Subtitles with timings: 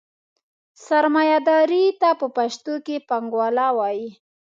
[0.87, 4.09] سرمایهداري ته پښتو کې پانګواله وایي.